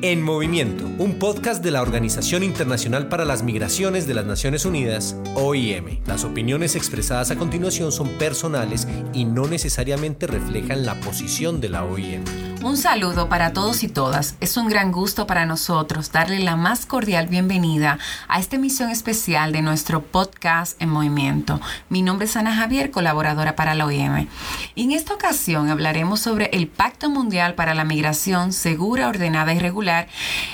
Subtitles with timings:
[0.00, 5.16] En Movimiento, un podcast de la Organización Internacional para las Migraciones de las Naciones Unidas,
[5.34, 5.98] OIM.
[6.06, 11.84] Las opiniones expresadas a continuación son personales y no necesariamente reflejan la posición de la
[11.84, 12.22] OIM.
[12.60, 14.34] Un saludo para todos y todas.
[14.40, 19.52] Es un gran gusto para nosotros darle la más cordial bienvenida a esta emisión especial
[19.52, 21.60] de nuestro podcast En Movimiento.
[21.88, 24.26] Mi nombre es Ana Javier, colaboradora para la OIM.
[24.74, 29.60] Y en esta ocasión hablaremos sobre el Pacto Mundial para la Migración Segura, Ordenada y
[29.60, 30.08] Regular,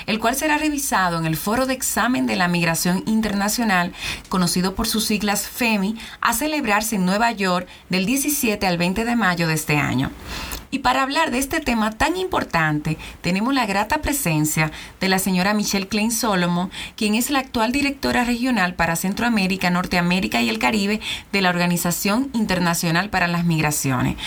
[0.05, 3.93] el cual será revisado en el Foro de Examen de la Migración Internacional,
[4.29, 9.15] conocido por sus siglas FEMI, a celebrarse en Nueva York del 17 al 20 de
[9.15, 10.11] mayo de este año.
[10.75, 15.53] Y para hablar de este tema tan importante, tenemos la grata presencia de la señora
[15.53, 20.99] Michelle Klein Solomon, quien es la actual directora regional para Centroamérica, Norteamérica y el Caribe
[21.31, 24.17] de la Organización Internacional para las Migraciones.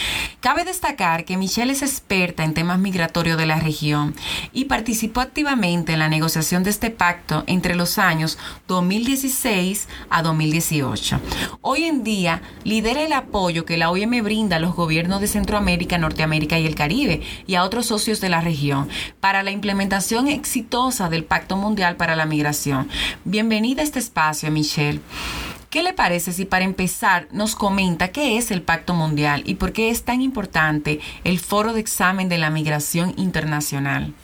[0.41, 4.15] Cabe destacar que Michelle es experta en temas migratorios de la región
[4.55, 11.21] y participó activamente en la negociación de este pacto entre los años 2016 a 2018.
[11.61, 15.99] Hoy en día lidera el apoyo que la OIM brinda a los gobiernos de Centroamérica,
[15.99, 18.89] Norteamérica y el Caribe y a otros socios de la región
[19.21, 22.89] para la implementación exitosa del Pacto Mundial para la Migración.
[23.25, 25.01] Bienvenida a este espacio, Michelle.
[25.71, 29.73] ¿Qué le parece si para empezar nos comenta qué es el Pacto Mundial y por
[29.73, 34.15] qué es tan importante el Foro de Examen de la Migración Internacional?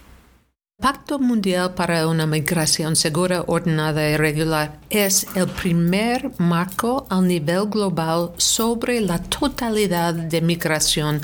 [0.80, 7.68] Pacto Mundial para una Migración Segura, Ordenada y Regular es el primer marco a nivel
[7.68, 11.20] global sobre la totalidad de migración.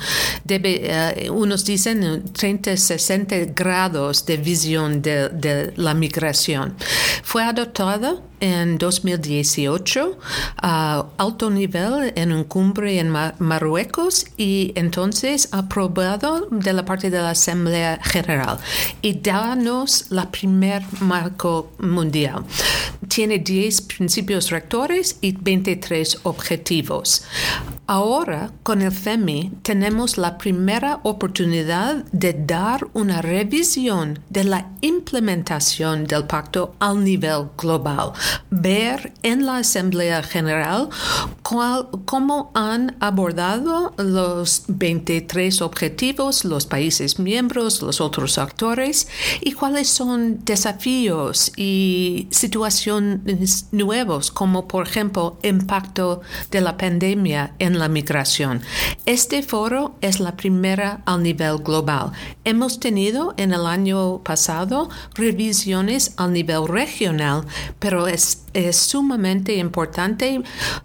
[0.49, 6.77] Uh, unos dicen 30, 60 grados de visión de, la migración.
[7.23, 10.19] Fue adoptado en 2018
[10.63, 17.19] a alto nivel en un cumbre en Marruecos y entonces aprobado de la parte de
[17.19, 18.59] la Asamblea General
[19.03, 19.15] y
[20.11, 22.45] la primer marco mundial.
[23.09, 27.23] Tiene 10 principios rectores y 23 objetivos.
[27.87, 36.05] Ahora, con el FEMI, tenemos la primera oportunidad de dar una revisión de la implementación
[36.05, 38.13] del pacto al nivel global
[38.51, 40.89] ver en la Asamblea General
[41.43, 49.09] cómo han abordado los 23 objetivos los países miembros, los otros actores
[49.41, 56.21] y cuáles son desafíos y situaciones nuevos, como por ejemplo impacto
[56.51, 58.63] de la pandemia en la migración.
[59.07, 62.13] Este foro es la primera al nivel global.
[62.45, 67.45] Hemos tenido en el año pasado revisiones al nivel regional,
[67.79, 68.43] pero es
[68.73, 70.39] sumamente importante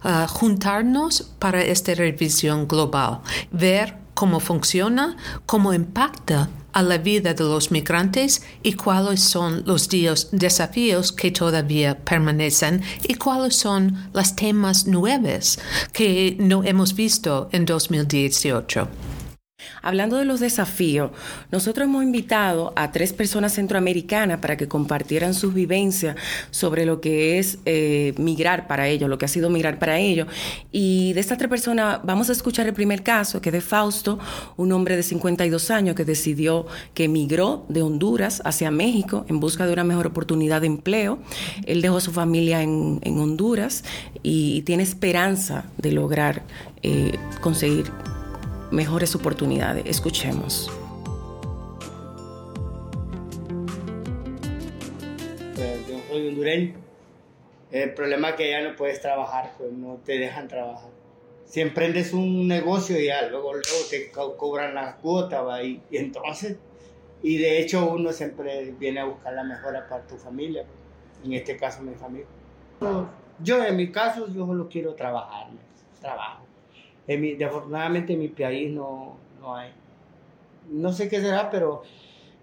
[0.04, 3.20] uh, juntarnos para esta revisión global,
[3.52, 9.90] ver cómo funciona, cómo impacta a la vida de los migrantes y cuáles son los
[10.32, 15.58] desafíos que todavía permanecen y cuáles son los temas nuevos
[15.94, 19.15] que no hemos visto en 2018.
[19.82, 21.12] Hablando de los desafíos,
[21.52, 26.16] nosotros hemos invitado a tres personas centroamericanas para que compartieran sus vivencias
[26.52, 30.28] sobre lo que es eh, migrar para ellos, lo que ha sido migrar para ellos.
[30.72, 34.20] Y de estas tres personas vamos a escuchar el primer caso, que es de Fausto,
[34.58, 39.66] un hombre de 52 años que decidió que emigró de Honduras hacia México en busca
[39.66, 41.20] de una mejor oportunidad de empleo.
[41.66, 43.84] Él dejó a su familia en, Honduras
[44.24, 46.44] y, tiene esperanza de lograr
[46.82, 47.92] eh, conseguir
[48.72, 49.86] mejores oportunidades.
[49.86, 50.72] Escuchemos.
[55.88, 56.74] Yo soy hondureño.
[57.72, 60.90] El problema es que ya no puedes trabajar, pues no te dejan trabajar.
[61.46, 65.64] Si emprendes un negocio ya luego, luego te cobran la cuota ¿va?
[65.64, 66.58] Y, entonces,
[67.22, 70.66] y de hecho uno siempre viene a buscar la mejora para tu familia,
[71.24, 72.28] en este caso mi familia.
[73.40, 75.48] Yo en mi caso, yo solo quiero trabajar,
[76.02, 76.46] trabajo.
[77.08, 79.72] Desafortunadamente en mi país no, no hay.
[80.70, 81.84] No sé qué será, pero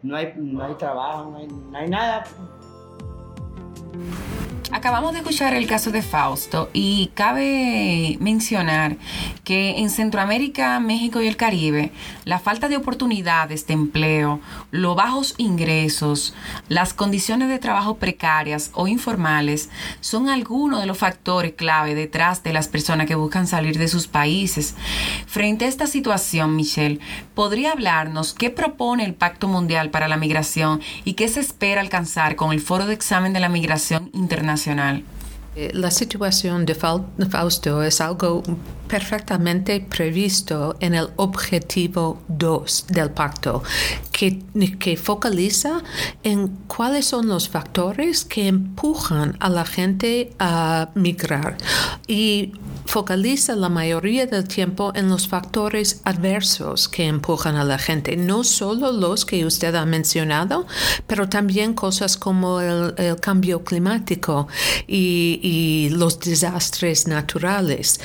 [0.03, 2.25] no hay, no hay trabajo, no hay, no hay nada.
[4.75, 8.97] Acabamos de escuchar el caso de Fausto y cabe mencionar
[9.45, 11.93] que en Centroamérica, México y el Caribe,
[12.25, 14.41] la falta de oportunidades de empleo,
[14.71, 16.35] los bajos ingresos,
[16.71, 19.69] las condiciones de trabajo precarias o informales
[20.01, 24.07] son algunos de los factores clave detrás de las personas que buscan salir de sus
[24.07, 24.75] países.
[25.27, 26.99] Frente a esta situación, Michelle,
[27.35, 32.37] ¿podría hablarnos qué propone el Pacto Mundial para la Migración y qué se espera alcanzar
[32.37, 34.62] con el Foro de Examen de la Migración Internacional?
[35.55, 38.43] Eh, la situación de Fausto es algo
[38.89, 43.63] perfectamente previsto en el objetivo 2 del pacto,
[44.13, 44.43] que,
[44.79, 45.83] que, focaliza
[46.23, 51.59] en cuáles son los factores que empujan a la gente a migrar.
[52.07, 52.53] Y
[52.93, 58.45] focaliza la mayoría del tiempo en los factores adversos que empujan a la gente, no
[58.45, 60.67] solo los que usted ha mencionado,
[61.07, 64.47] pero también cosas como el, cambio climático
[64.87, 67.99] y, y los desastres naturales.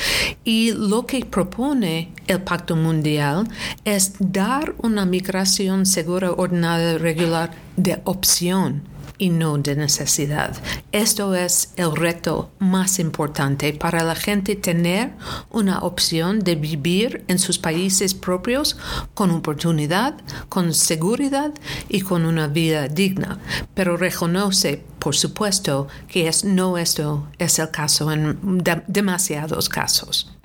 [0.46, 3.46] Y lo que propone el Pacto Mundial
[3.84, 10.56] es dar una migración segura, ordenada regular de opción y no de necesidad.
[10.92, 15.12] Esto es el reto más importante para la gente tener
[15.50, 18.78] una opción de vivir en sus países propios
[19.14, 20.16] con oportunidad,
[20.50, 21.54] con seguridad
[21.90, 23.40] y con una vida digna.
[23.74, 28.38] Pero reconoce, por supuesto, que es, no esto es el caso en
[28.88, 30.37] demasiados casos.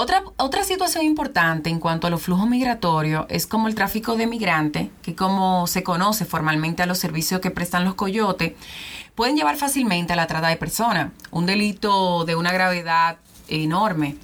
[0.00, 4.28] Otra, otra situación importante en cuanto a los flujos migratorios es como el tráfico de
[4.28, 8.52] migrantes, que como se conoce formalmente a los servicios que prestan los coyotes,
[9.16, 13.16] pueden llevar fácilmente a la trata de personas, un delito de una gravedad
[13.48, 14.14] enorme.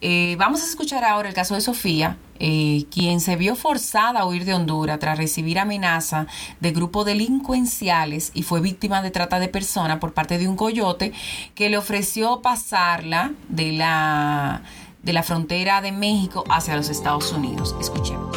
[0.00, 4.26] Eh, vamos a escuchar ahora el caso de Sofía, eh, quien se vio forzada a
[4.26, 6.26] huir de Honduras tras recibir amenaza
[6.60, 11.12] de grupos delincuenciales y fue víctima de trata de personas por parte de un coyote
[11.54, 14.62] que le ofreció pasarla de la
[15.04, 17.74] de la frontera de México hacia los Estados Unidos.
[17.80, 18.36] Escuchemos.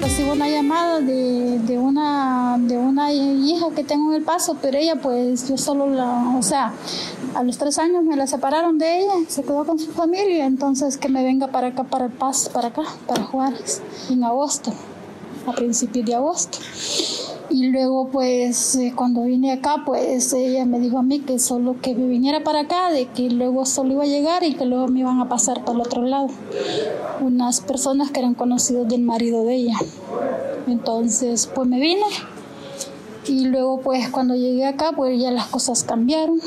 [0.00, 4.78] Recibo una llamada de, de, una, de una hija que tengo en el paso, pero
[4.78, 6.72] ella pues yo solo la, o sea,
[7.34, 10.96] a los tres años me la separaron de ella, se quedó con su familia, entonces
[10.96, 13.80] que me venga para acá, para el paso, para acá, para Juárez,
[14.10, 14.72] en agosto,
[15.46, 16.58] a principios de agosto.
[17.70, 21.94] Luego, pues, eh, cuando vine acá, pues ella me dijo a mí que solo que
[21.94, 25.00] me viniera para acá, de que luego solo iba a llegar y que luego me
[25.00, 26.28] iban a pasar para el otro lado.
[27.20, 29.76] Unas personas que eran conocidos del marido de ella.
[30.66, 32.06] Entonces, pues me vine
[33.28, 36.40] y luego pues cuando llegué acá pues ya las cosas cambiaron.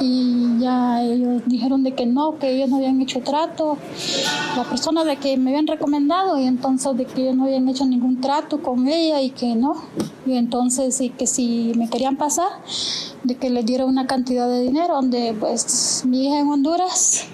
[0.00, 3.76] Y ya ellos dijeron de que no, que ellos no habían hecho trato,
[4.56, 7.84] la persona de que me habían recomendado y entonces de que ellos no habían hecho
[7.84, 9.76] ningún trato con ella y que no,
[10.26, 12.48] y entonces y que si me querían pasar,
[13.22, 17.24] de que les diera una cantidad de dinero, donde pues mi hija en Honduras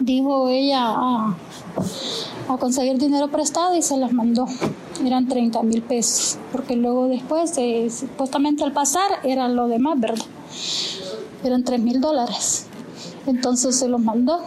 [0.00, 1.36] dijo ella a,
[2.48, 4.46] a conseguir dinero prestado y se las mandó
[5.04, 10.24] eran 30 mil pesos, porque luego después, eh, supuestamente al pasar, era lo demás, ¿verdad?
[11.44, 12.66] Eran 3 mil dólares.
[13.26, 14.40] Entonces se los mandó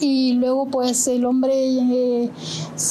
[0.00, 2.30] y luego pues el hombre eh,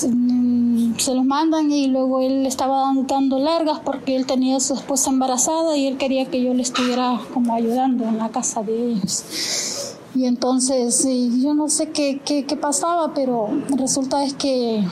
[0.08, 4.74] mm, se, los mandan y luego él estaba dando, largas porque él tenía a su
[4.74, 8.92] esposa embarazada y él quería que yo le estuviera como ayudando en la casa de
[8.92, 9.96] ellos.
[10.16, 11.06] Y entonces
[11.42, 14.84] yo no sé qué, qué, qué pasaba, pero resulta es que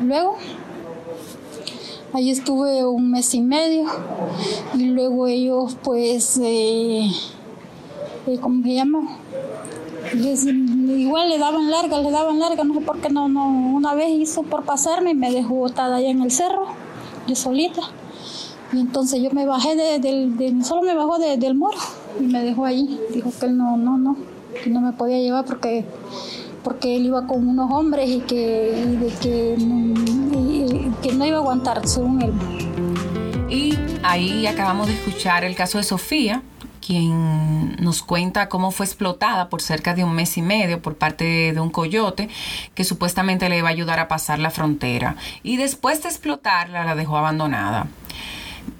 [0.00, 0.36] luego
[2.14, 3.86] Ahí estuve un mes y medio
[4.72, 7.10] y luego ellos pues, eh,
[8.28, 9.00] eh, ¿cómo se llama?
[10.14, 14.10] igual le daban larga, le daban larga, no sé por qué no, no, una vez
[14.10, 16.66] hizo por pasarme y me dejó botada allá en el cerro,
[17.26, 17.82] yo solita.
[18.72, 21.78] Y entonces yo me bajé de, solo me bajó del muro
[22.20, 22.96] y me dejó ahí.
[23.12, 24.16] Dijo que él no, no, no,
[24.62, 25.84] que no me podía llevar porque
[26.62, 28.72] porque él iba con unos hombres y que
[31.26, 32.32] iba a aguantar, según él.
[33.48, 36.42] Y ahí acabamos de escuchar el caso de Sofía,
[36.84, 41.52] quien nos cuenta cómo fue explotada por cerca de un mes y medio por parte
[41.52, 42.28] de un coyote
[42.74, 45.16] que supuestamente le iba a ayudar a pasar la frontera.
[45.42, 47.86] Y después de explotarla la dejó abandonada.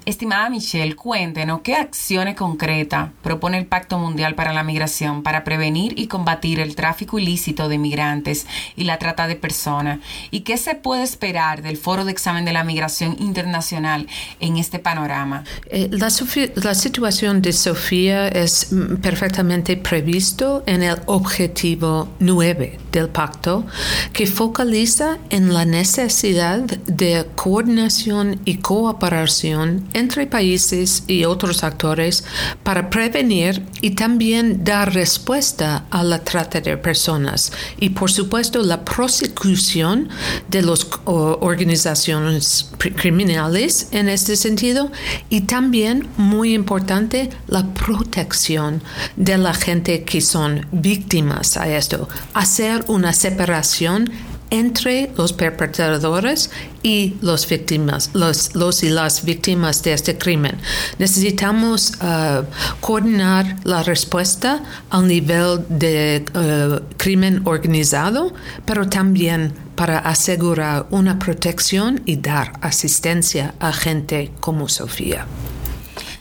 [0.05, 5.97] Estimada Michelle, cuéntenos qué acciones concretas propone el Pacto Mundial para la Migración para prevenir
[5.97, 8.45] y combatir el tráfico ilícito de migrantes
[8.75, 12.53] y la trata de personas y qué se puede esperar del Foro de Examen de
[12.53, 14.07] la Migración Internacional
[14.39, 15.43] en este panorama.
[15.71, 23.65] Eh, la, situación de Sofía es mm, perfectamente previsto en el objetivo 9 del pacto
[24.13, 32.23] que focaliza en la necesidad de coordinación y cooperación entre países y otros actores
[32.63, 38.85] para prevenir y también dar respuesta a la trata de personas y por supuesto la
[38.85, 40.09] prosecución
[40.47, 44.89] de las organizaciones criminales en este sentido
[45.29, 48.81] y también muy importante la protección
[49.17, 52.07] de la gente que son víctimas a esto.
[52.33, 54.11] Hacer una separación
[54.49, 56.51] entre los perpetradores
[56.83, 60.57] y los víctimas, los, los y las víctimas de este crimen.
[60.99, 62.45] Necesitamos uh,
[62.79, 68.33] coordinar la respuesta al nivel de uh, crimen organizado,
[68.65, 75.25] pero también para asegurar una protección y dar asistencia a gente como Sofía.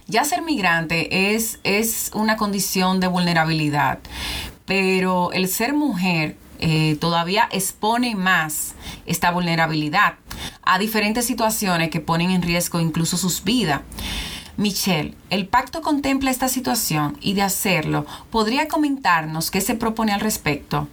[0.06, 4.00] Ya ser migrante es, es una condición de vulnerabilidad,
[4.66, 10.14] pero el ser mujer eh, todavía expone más esta vulnerabilidad
[10.62, 13.82] a diferentes situaciones que ponen en riesgo incluso sus vidas.
[14.56, 20.20] Michelle, el pacto contempla esta situación y de hacerlo, ¿podría comentarnos qué se propone al
[20.20, 20.88] respecto?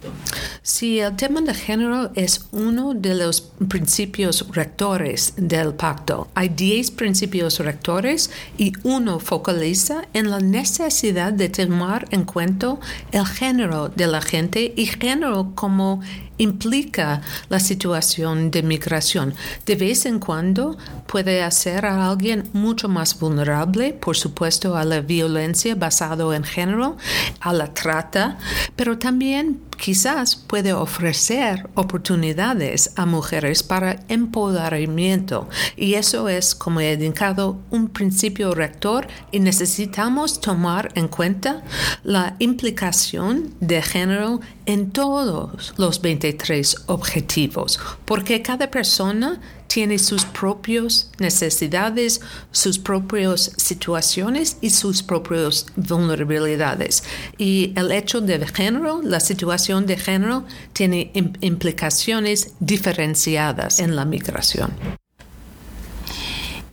[0.62, 6.28] Sí, el tema de género es uno de los principios rectores del pacto.
[6.34, 12.76] Hay 10 principios rectores y uno focaliza en la necesidad de tomar en cuenta
[13.12, 16.00] el género de la gente y género como
[16.42, 19.34] implica la situación de migración.
[19.66, 25.00] De vez en cuando puede hacer a alguien mucho más vulnerable, por supuesto, a la
[25.00, 26.96] violencia basada en género,
[27.40, 28.38] a la trata,
[28.76, 35.48] pero también quizás puede ofrecer oportunidades a mujeres para empoderamiento.
[35.76, 41.64] Y eso es, como he indicado, un principio rector y necesitamos tomar en cuenta
[42.04, 49.40] la implicación de género en todos los 23 objetivos, porque cada persona
[49.72, 57.04] tiene sus propias necesidades, sus propias situaciones y sus propias vulnerabilidades.
[57.38, 61.10] Y el hecho de género, la situación de género, tiene
[61.40, 64.72] implicaciones diferenciadas en la migración.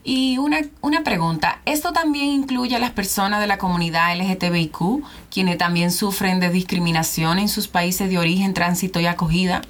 [0.04, 5.58] Y una, una, pregunta, ¿esto también incluye a las personas de la comunidad LGTBIQ, quienes
[5.58, 9.62] también sufren de discriminación en sus países de origen, tránsito y acogida?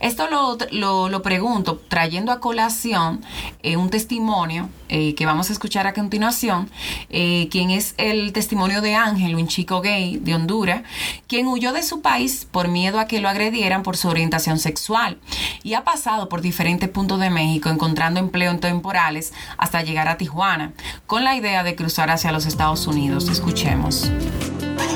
[0.00, 3.20] Esto lo, lo, pregunto trayendo a colación
[3.62, 6.70] eh, un testimonio eh, que vamos a escuchar a continuación,
[7.10, 10.82] eh, quien es el testimonio de Ángel, un chico gay de Honduras,
[11.26, 15.18] quien huyó de su país por miedo a que lo agredieran por su orientación sexual
[15.64, 20.16] y ha pasado por diferentes puntos de México encontrando empleo en temporales hasta llegar a
[20.16, 20.72] Tijuana,
[21.06, 23.28] con la idea de cruzar hacia los Estados Unidos.
[23.28, 24.10] Escuchemos.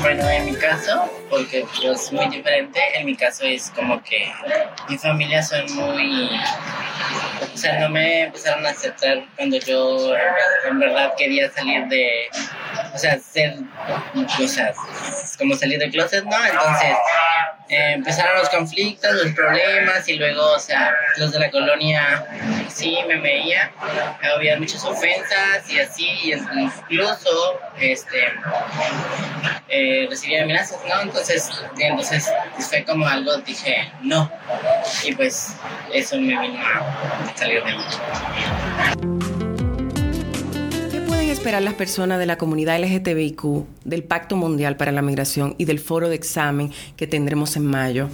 [0.03, 4.29] Bueno, en mi caso, porque es muy diferente, en mi caso es como que
[4.89, 6.29] mi familia son muy...
[7.53, 10.13] O sea, no me empezaron a aceptar cuando yo
[10.69, 12.27] en verdad quería salir de...
[12.93, 13.55] O sea, ser...
[14.13, 14.73] O sea,
[15.37, 16.35] como salir de closet, ¿no?
[16.45, 16.97] Entonces
[17.69, 22.25] eh, empezaron los conflictos, los problemas y luego, o sea, los de la colonia
[22.67, 23.71] sí me veía,
[24.35, 28.33] había muchas ofensas y así, y incluso este,
[29.69, 31.01] eh, recibía amenazas, ¿no?
[31.01, 34.31] Entonces, entonces fue como algo, dije, no,
[35.03, 35.55] y pues
[35.93, 39.12] eso me vino a salir de ahí
[41.43, 45.77] esperar las personas de la comunidad LGTBIQ, del Pacto Mundial para la Migración y del
[45.77, 48.07] foro de examen que tendremos en mayo?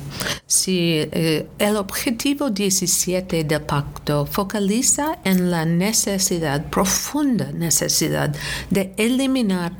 [0.48, 8.36] Sí, eh, el objetivo 17 del pacto focaliza en la necesidad, profunda necesidad,
[8.72, 9.74] de eliminar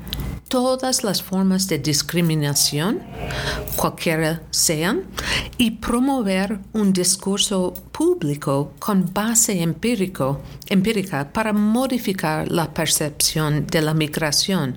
[0.46, 3.00] todas las formas de discriminación,
[3.74, 5.02] cualquiera sean,
[5.58, 10.40] y promover un discurso público con base empírico,
[10.70, 14.76] empírica para modificar la percepción de la migración.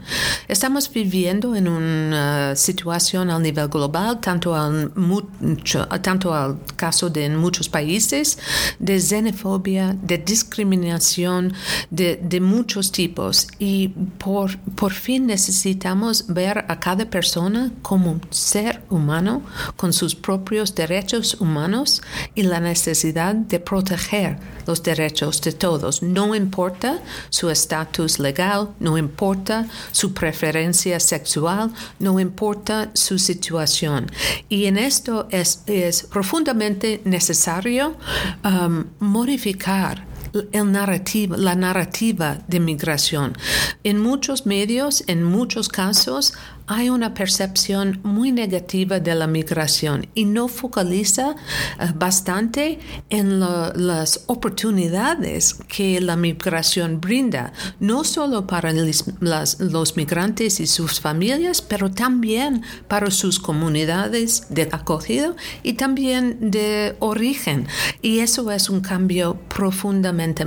[0.49, 7.29] Estamos viviendo en una situación a nivel global, tanto al, mucho, tanto al caso de
[7.29, 8.37] muchos países,
[8.79, 11.53] de xenofobia, de discriminación
[11.89, 13.87] de, de muchos tipos, y
[14.17, 19.43] por, por fin necesitamos ver a cada persona como un ser humano
[19.77, 22.01] con sus propios derechos humanos
[22.35, 26.01] y la necesidad de proteger los derechos de todos.
[26.01, 34.11] No importa su estatus legal, no importa su preferencia sexual, no importa su situación.
[34.49, 37.97] Y en esto es, es profundamente necesario
[38.43, 40.13] um, modificar
[40.51, 43.37] el narrativa, la narrativa de migración.
[43.83, 46.33] En muchos medios, en muchos casos,
[46.67, 51.35] hay una percepción muy negativa de la migración y no focaliza
[51.79, 52.79] eh, bastante
[53.09, 61.61] en las oportunidades que la migración brinda, no solo para los migrantes y sus familias,
[61.61, 67.67] pero también para sus comunidades de acogida y también de origen.
[68.01, 70.45] Y eso es un cambio profundamente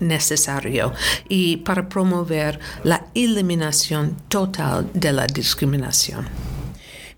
[0.00, 0.92] necesario
[1.28, 5.47] y para promover la eliminación total de la discriminación.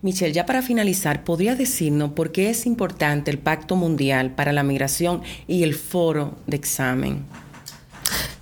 [0.01, 4.63] Michelle, ya para finalizar, ¿podría decirnos por qué es importante el Pacto Mundial para la
[4.63, 7.23] Migración y el Foro de Examen?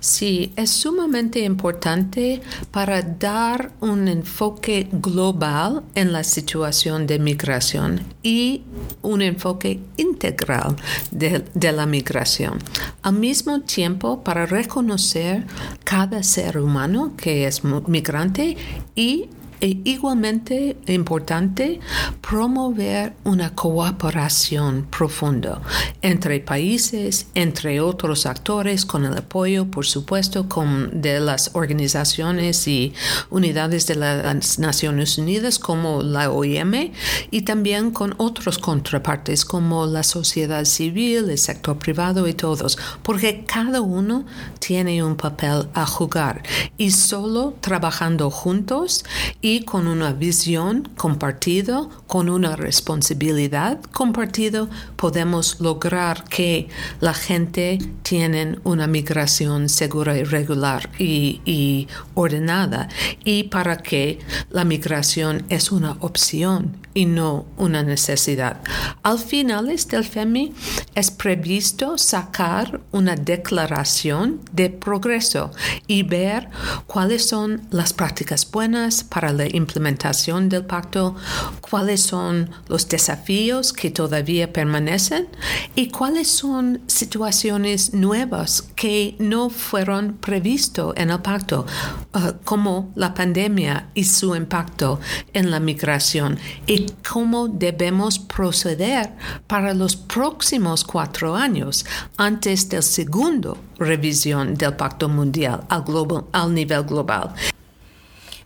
[0.00, 8.62] Sí, es sumamente importante para dar un enfoque global en la situación de migración y
[9.02, 10.76] un enfoque integral
[11.10, 12.58] de, la migración.
[13.02, 15.46] Al mismo tiempo, para reconocer
[15.84, 18.56] cada ser humano que es migrante
[18.94, 19.28] y
[19.60, 21.80] e igualmente importante
[22.20, 25.60] promover una cooperación profunda
[26.02, 32.94] entre países, entre otros actores, con el apoyo, por supuesto, con, de las organizaciones y
[33.28, 36.92] unidades de las Naciones Unidas como la OIM
[37.30, 43.44] y también con otros contrapartes como la sociedad civil, el sector privado y todos, porque
[43.44, 44.24] cada uno
[44.58, 46.42] tiene un papel a jugar
[46.76, 49.04] y solo trabajando juntos
[49.40, 56.68] y y con una visión compartida, con una responsabilidad compartida, podemos lograr que
[57.00, 62.88] la gente tiene una migración segura y regular y, y ordenada
[63.24, 68.60] y para que la migración es una opción y no una necesidad.
[69.02, 70.52] Al finales del FEMI
[70.94, 75.50] es previsto sacar una declaración de progreso
[75.86, 76.48] y ver
[76.86, 81.16] cuáles son las prácticas buenas para la implementación del pacto,
[81.60, 85.28] cuáles son los desafíos que todavía permanecen
[85.74, 91.66] y cuáles son situaciones nuevas que no fueron previstos en el pacto,
[92.14, 95.00] uh, como la pandemia y su impacto
[95.32, 99.10] en la migración y cómo debemos proceder
[99.46, 106.52] para los próximos cuatro años antes del segundo revisión del Pacto Mundial al, global, al
[106.52, 107.34] nivel global.